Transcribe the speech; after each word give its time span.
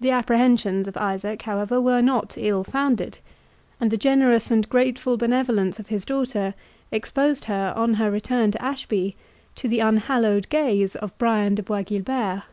The 0.00 0.10
apprehensions 0.12 0.88
of 0.88 0.96
Isaac, 0.96 1.42
however, 1.42 1.78
were 1.78 2.00
not 2.00 2.38
ill 2.38 2.64
founded; 2.64 3.18
and 3.78 3.90
the 3.90 3.98
generous 3.98 4.50
and 4.50 4.66
grateful 4.66 5.18
benevolence 5.18 5.78
of 5.78 5.88
his 5.88 6.06
daughter 6.06 6.54
exposed 6.90 7.44
her, 7.44 7.74
on 7.76 7.92
her 8.00 8.10
return 8.10 8.50
to 8.52 8.62
Ashby, 8.64 9.14
to 9.56 9.68
the 9.68 9.80
unhallowed 9.80 10.48
gaze 10.48 10.96
of 10.96 11.12
Brian 11.18 11.54
de 11.54 11.62
Bois 11.62 11.82
Guilbert. 11.82 12.44